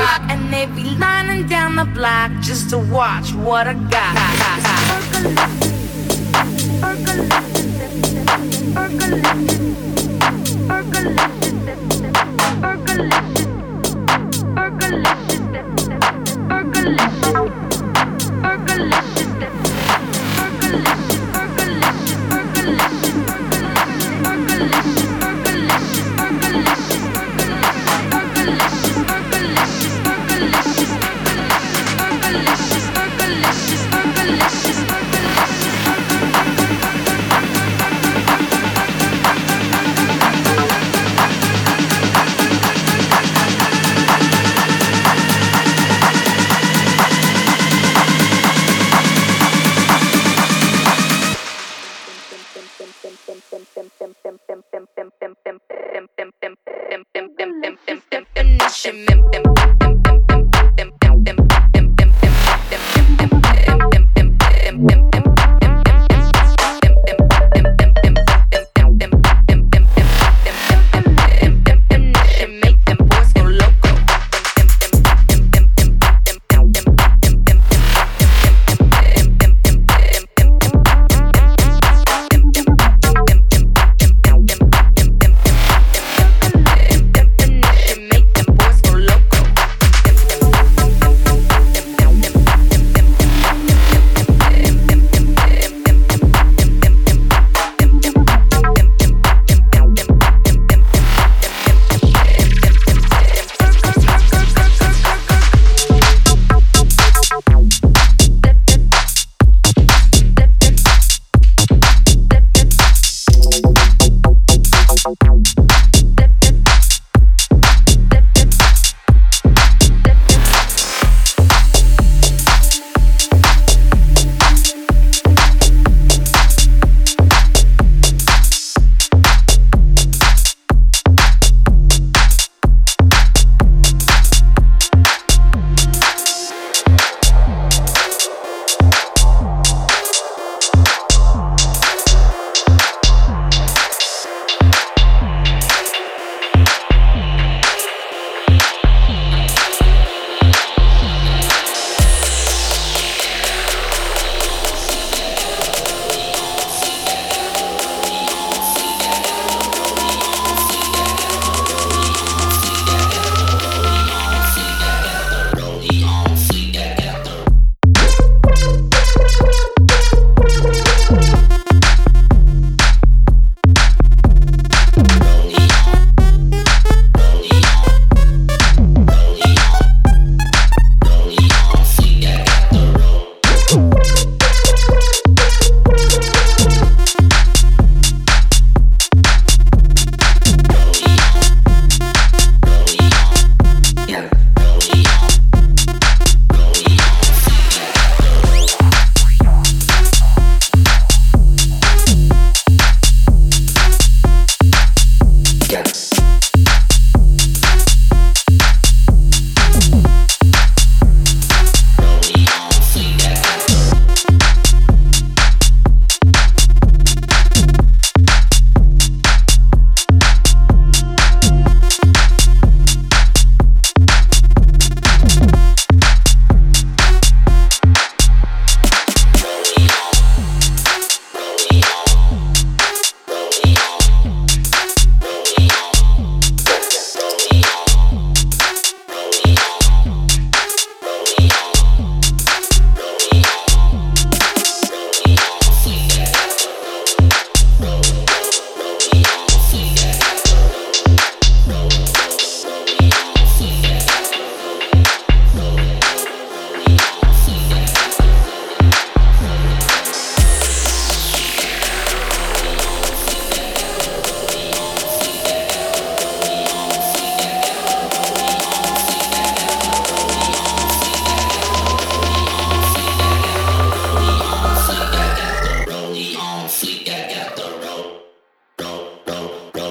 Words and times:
rock 0.00 0.22
and 0.30 0.52
they 0.52 0.66
be 0.66 0.84
lining 0.96 1.46
down 1.46 1.76
the 1.76 1.84
block 1.84 2.30
just 2.40 2.70
to 2.70 2.78
watch 2.78 3.34
what 3.34 3.66
I 3.66 3.74
got. 3.74 4.16
Percolate, 6.80 7.30
percolate, 8.74 9.30
percolate, 10.14 10.40
percolate. 10.68 11.39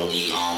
we. 0.09 0.48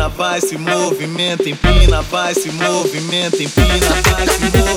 Empina, 0.00 0.08
vai 0.08 0.40
se 0.40 0.56
movimenta, 0.56 1.48
empina, 1.48 2.00
vai 2.02 2.34
se 2.34 2.50
movimenta, 2.52 3.42
empina, 3.42 3.88
vai 4.10 4.26
se 4.26 4.40
movimenta, 4.40 4.69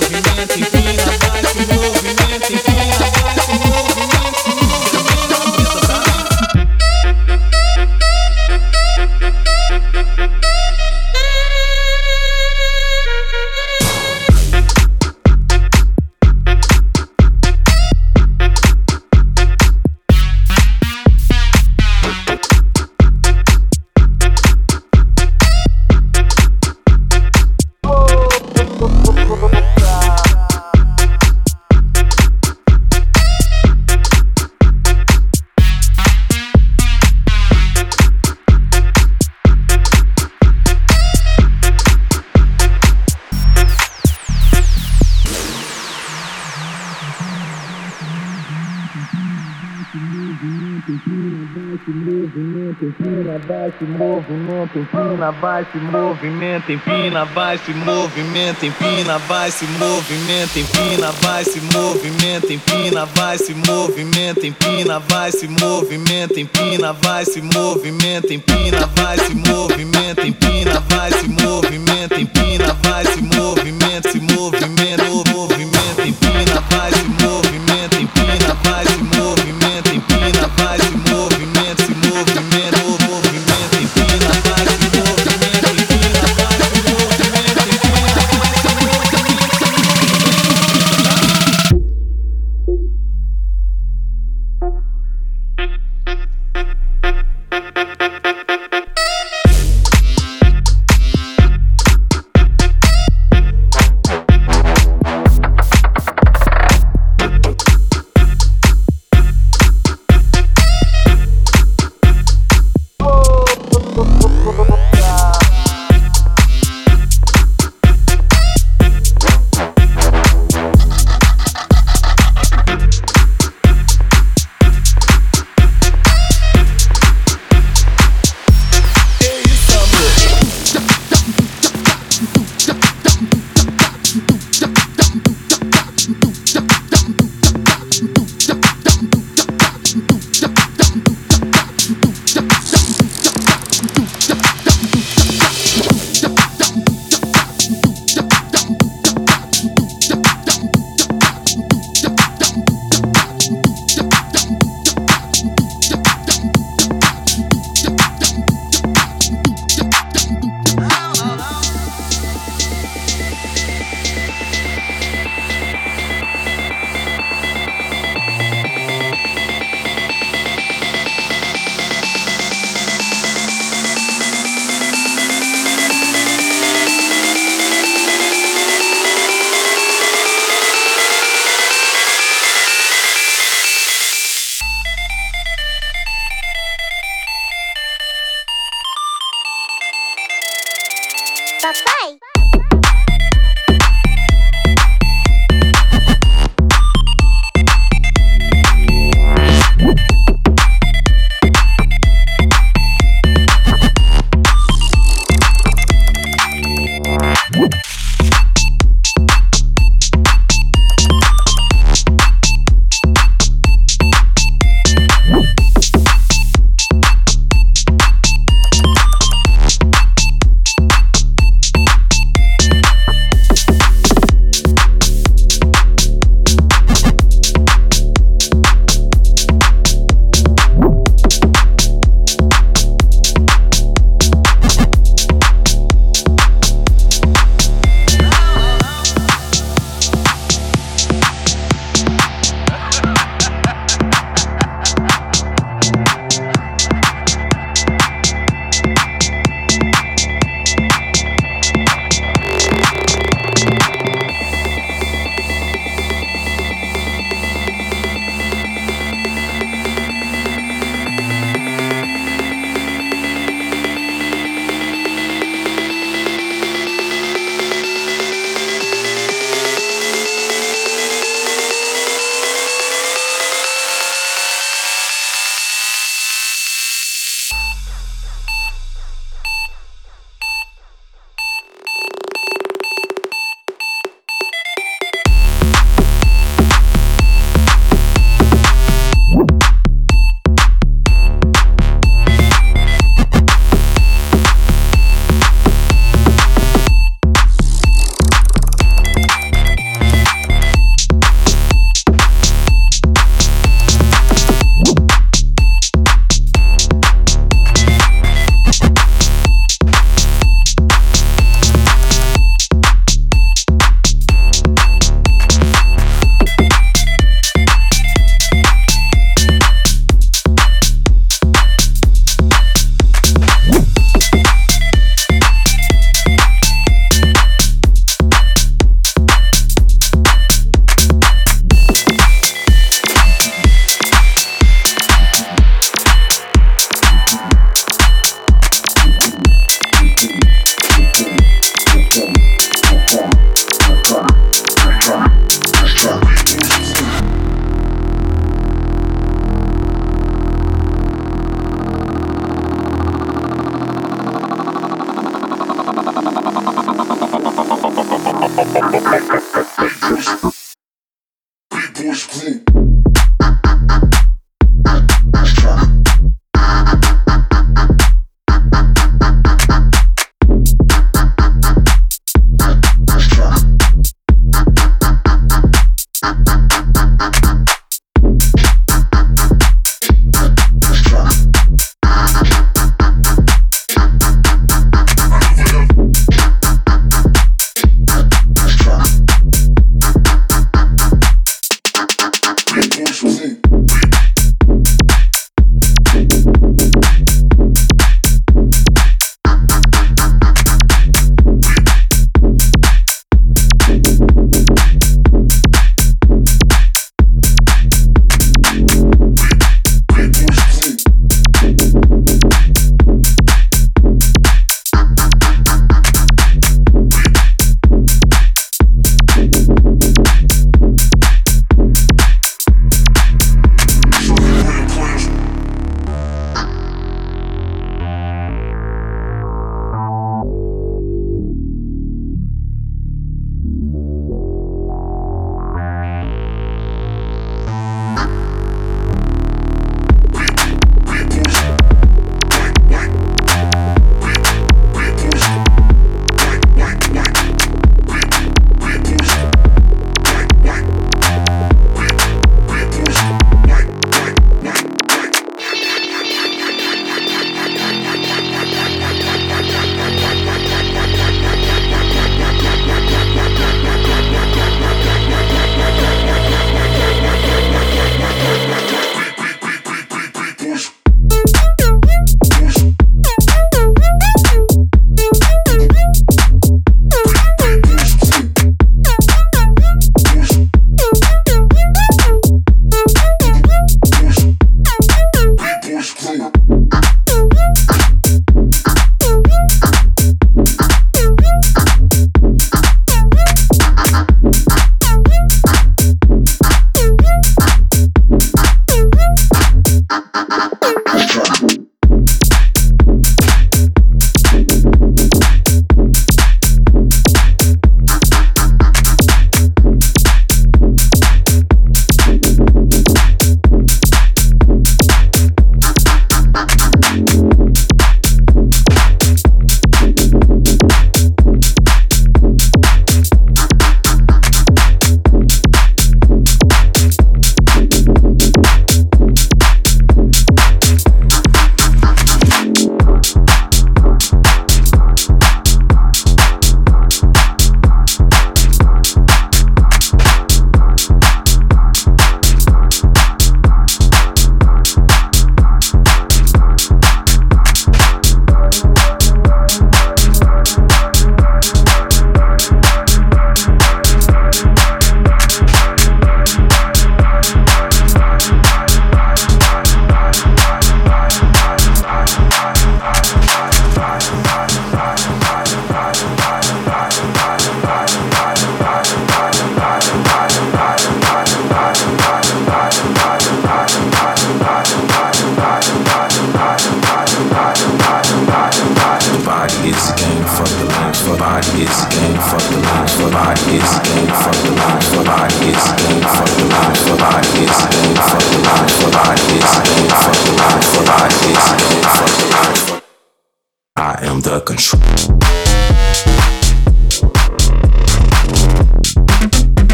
vai 53.48 53.74
se 53.78 53.86
movimenta, 53.86 54.80
empina, 54.80 55.32
vai 55.32 55.66
se 55.72 55.78
movimenta, 55.78 56.72
empina, 56.72 57.26
vai 57.26 57.58
se 57.58 57.74
movimenta, 57.74 58.66
empina, 58.66 59.18
vai 59.20 59.52
se 59.52 59.66
movimenta, 59.66 60.60
empina, 60.60 61.12
vai 61.22 61.44
se 61.44 61.60
movimenta, 61.76 62.54
empina, 62.54 63.06
vai 63.06 63.38
se 63.38 63.54
movimenta, 63.54 64.46
empina, 64.48 65.00
vai 65.00 65.32
se 65.32 65.48
movimenta, 65.48 66.40
empina, 66.40 66.94
vai 66.94 67.26
se 67.26 67.42
movimenta, 67.42 68.34
empina, 68.34 68.88
vai 68.96 69.18
se 69.18 69.34
movimenta, 69.34 70.22
empina, 70.28 70.80
vai 70.90 71.12
se 71.12 71.28
movimenta, 71.28 72.20
empina, 72.20 72.74
vai 72.84 73.06
se 73.06 73.22
movimenta, 73.22 74.12
se 74.12 74.20
movimenta, 74.20 74.83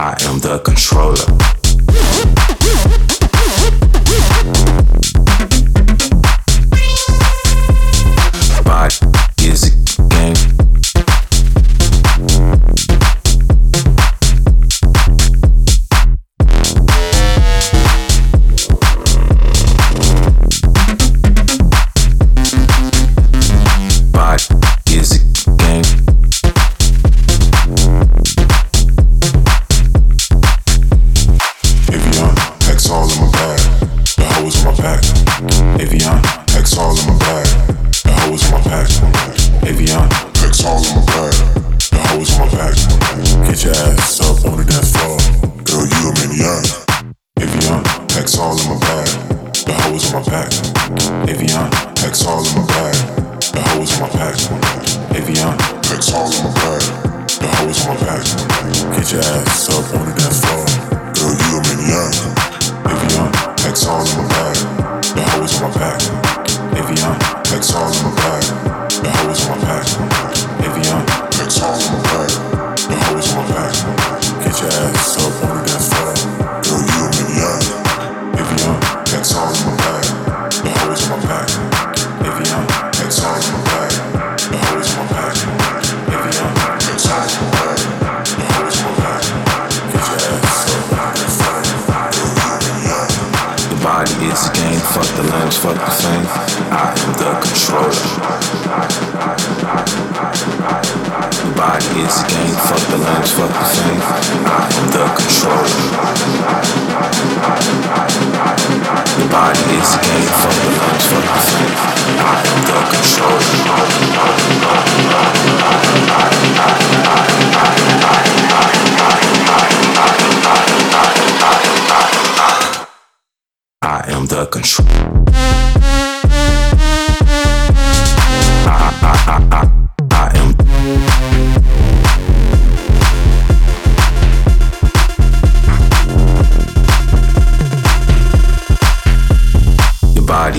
I 0.00 0.14
am 0.28 0.38
the 0.38 0.60
controller. 0.60 1.57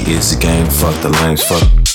is 0.10 0.36
the 0.36 0.42
game. 0.42 0.66
Fuck 0.68 1.02
the 1.02 1.10
lames, 1.10 1.44
fuck 1.44 1.89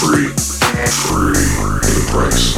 free, 0.00 0.28
free 0.88 1.36
at 1.76 1.96
a 1.96 2.10
price. 2.10 2.56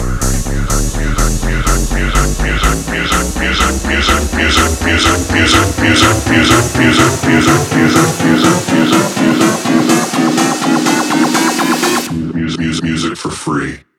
Music 12.82 13.16
for 13.16 13.30
free. 13.30 13.91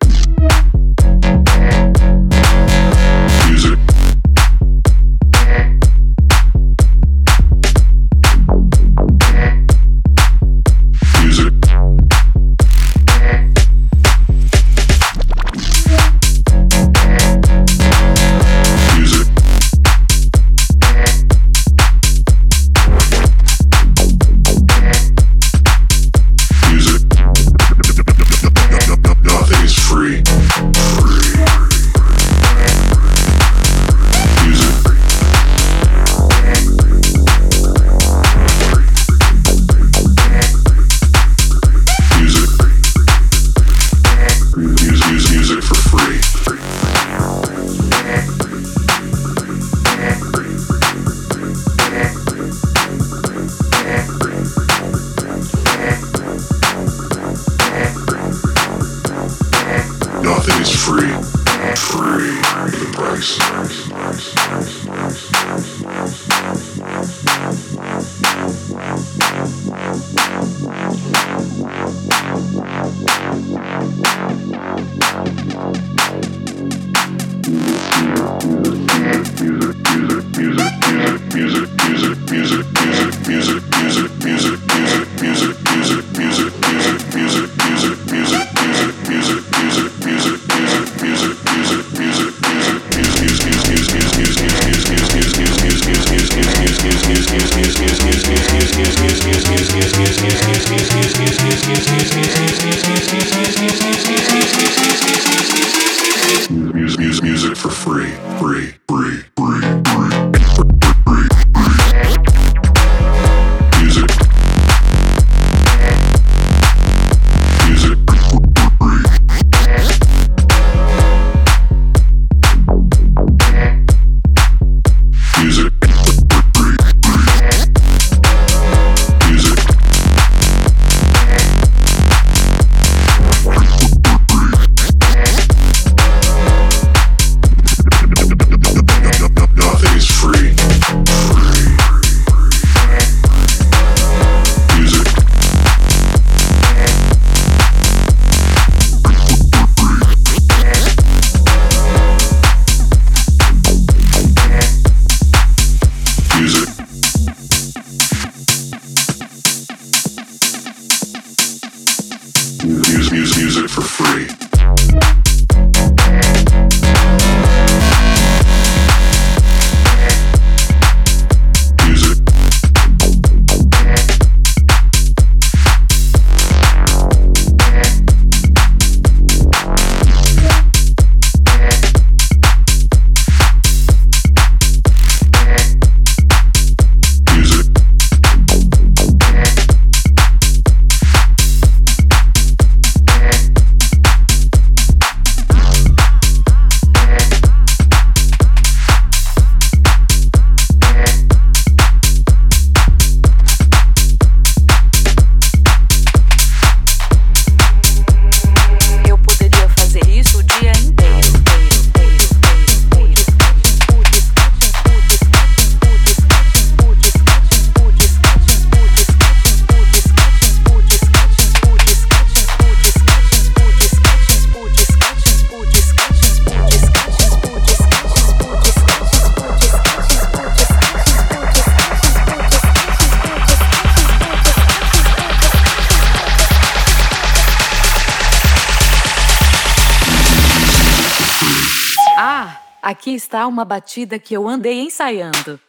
Uma 243.47 243.65
batida 243.65 244.17
que 244.19 244.33
eu 244.33 244.47
andei 244.47 244.79
ensaiando. 244.81 245.59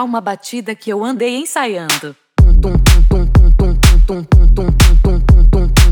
tocar 0.00 0.04
uma 0.04 0.20
batida 0.20 0.74
que 0.74 0.90
eu 0.90 1.04
andei 1.04 1.36
ensaiando. 1.36 2.16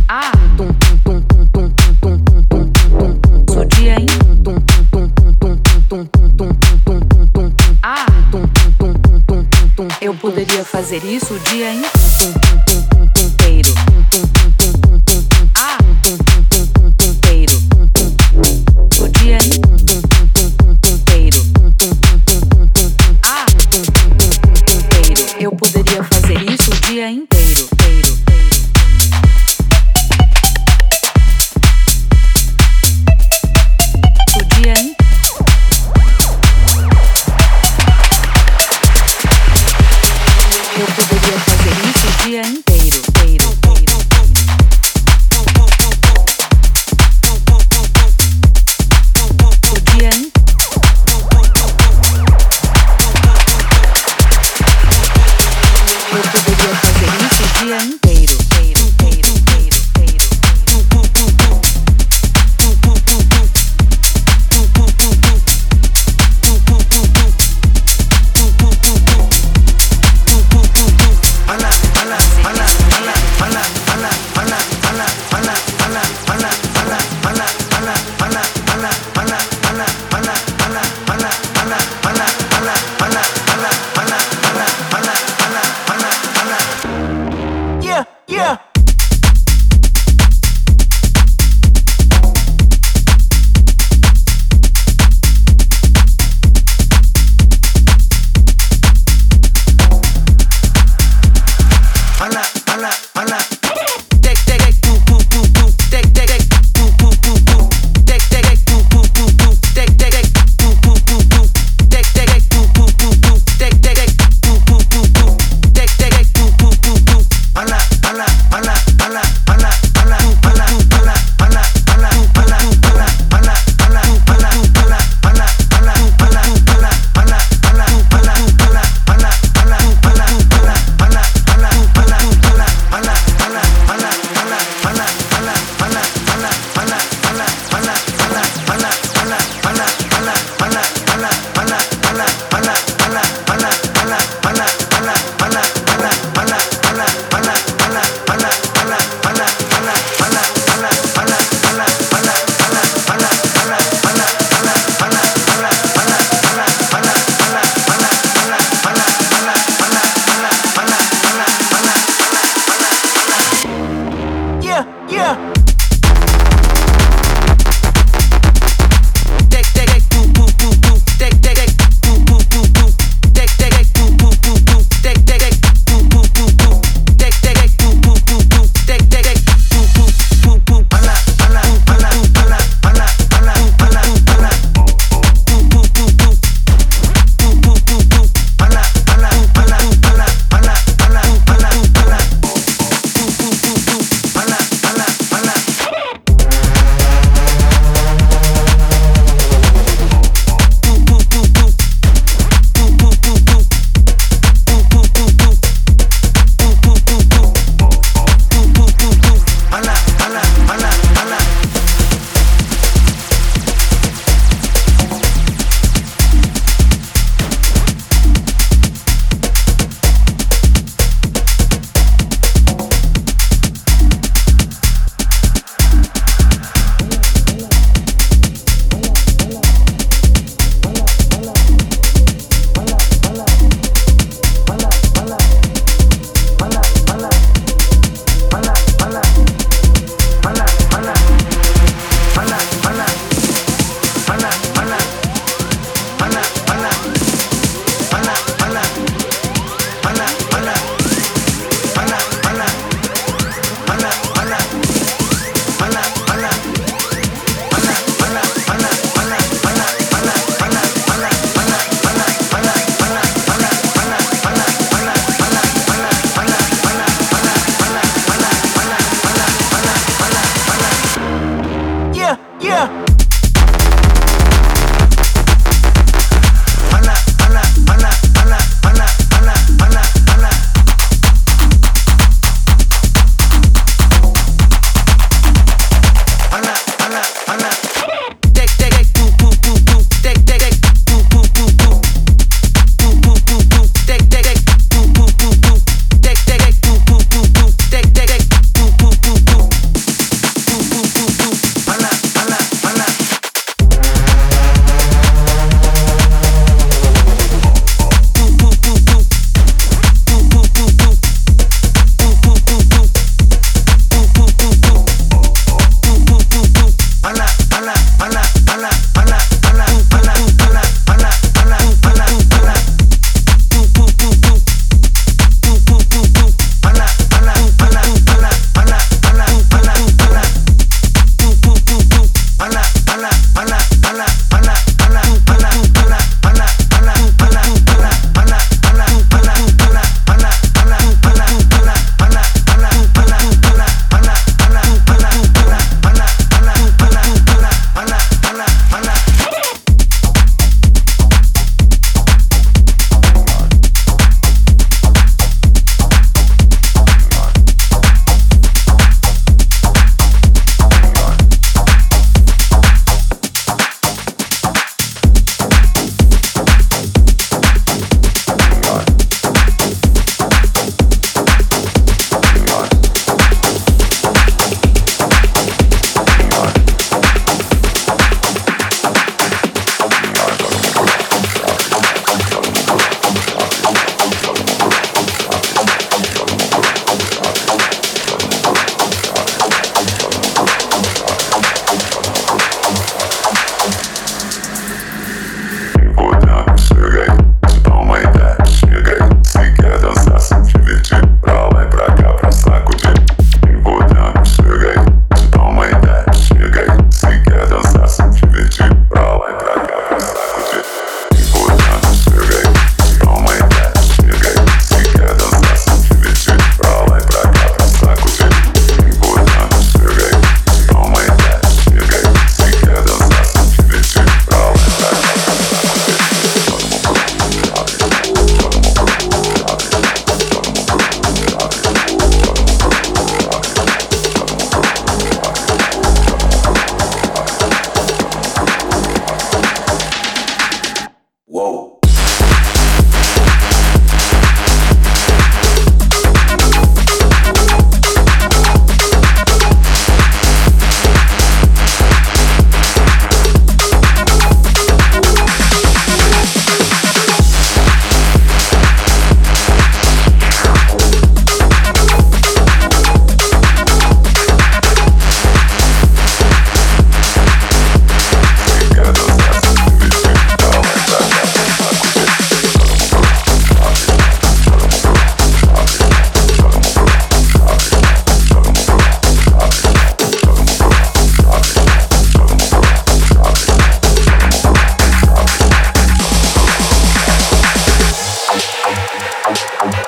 Ah! 0.08 0.32
Ah! 7.82 8.06
Eu 10.00 10.14
poderia 10.14 10.64
fazer 10.64 11.04
isso 11.04 11.34
o 11.34 11.38
dia 11.40 11.74
inteiro. 11.74 12.37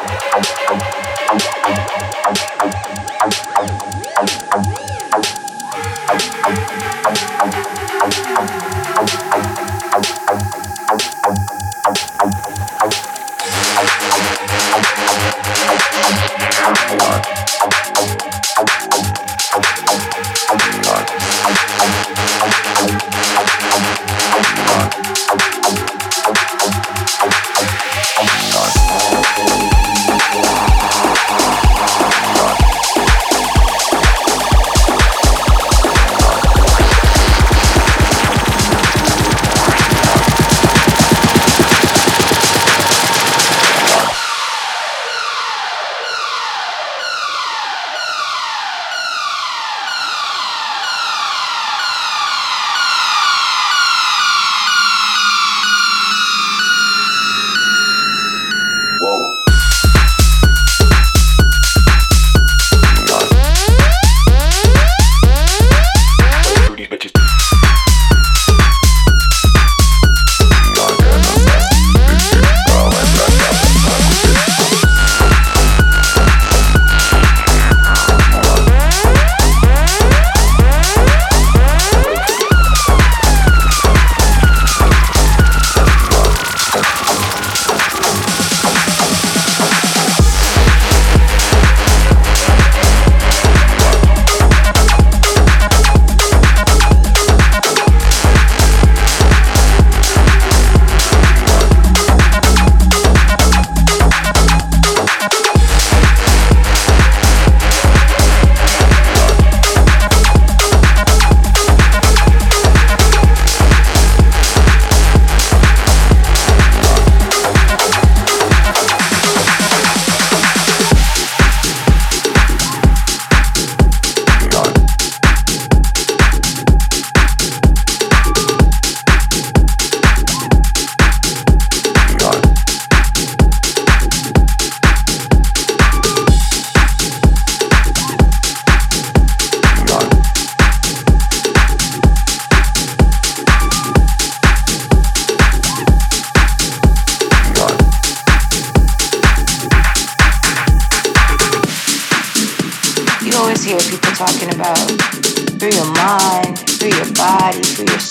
I'm 0.02 0.40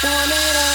Warm 0.00 0.30
it 0.30 0.56
up. 0.56 0.67